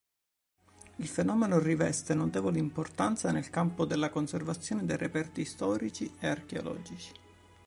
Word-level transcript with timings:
Il 0.95 1.07
fenomeno 1.07 1.59
riveste 1.59 2.15
notevole 2.15 2.57
importanza 2.57 3.31
nel 3.31 3.51
campo 3.51 3.85
della 3.85 4.09
conservazione 4.09 4.83
dei 4.83 4.97
reperti 4.97 5.45
storici 5.45 6.11
e 6.19 6.25
archeologici. 6.27 7.11